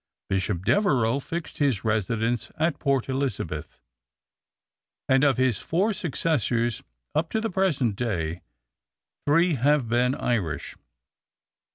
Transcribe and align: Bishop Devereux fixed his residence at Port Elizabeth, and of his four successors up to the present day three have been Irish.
Bishop 0.29 0.65
Devereux 0.65 1.19
fixed 1.19 1.59
his 1.59 1.83
residence 1.83 2.51
at 2.57 2.79
Port 2.79 3.07
Elizabeth, 3.07 3.77
and 5.07 5.23
of 5.23 5.37
his 5.37 5.59
four 5.59 5.93
successors 5.93 6.81
up 7.13 7.29
to 7.29 7.39
the 7.39 7.51
present 7.51 7.95
day 7.97 8.41
three 9.27 9.53
have 9.53 9.87
been 9.87 10.15
Irish. 10.15 10.75